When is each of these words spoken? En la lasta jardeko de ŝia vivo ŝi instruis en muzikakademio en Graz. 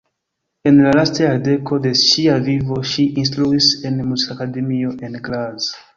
En 0.69 0.77
la 0.85 0.93
lasta 0.99 1.21
jardeko 1.27 1.77
de 1.83 1.91
ŝia 2.03 2.37
vivo 2.49 2.79
ŝi 2.93 3.07
instruis 3.25 3.71
en 3.91 4.03
muzikakademio 4.11 4.99
en 5.11 5.21
Graz. 5.29 5.71